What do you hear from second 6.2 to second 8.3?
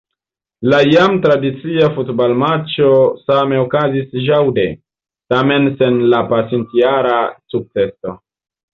pasintjara sukceso.